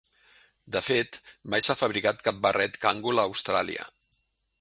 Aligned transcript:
De 0.75 0.79
fet, 0.85 1.19
mai 1.53 1.63
s'ha 1.65 1.75
fabricat 1.81 2.23
cap 2.29 2.39
barret 2.47 2.79
Kangol 2.87 3.25
a 3.25 3.27
Austràlia. 3.33 3.87